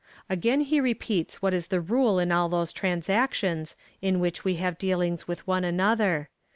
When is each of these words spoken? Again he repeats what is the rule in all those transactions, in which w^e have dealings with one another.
Again 0.31 0.61
he 0.61 0.81
repeats 0.81 1.43
what 1.43 1.53
is 1.53 1.67
the 1.67 1.79
rule 1.79 2.17
in 2.17 2.31
all 2.31 2.49
those 2.49 2.73
transactions, 2.73 3.75
in 4.01 4.19
which 4.19 4.41
w^e 4.41 4.55
have 4.57 4.79
dealings 4.79 5.27
with 5.27 5.45
one 5.45 5.63
another. 5.63 6.29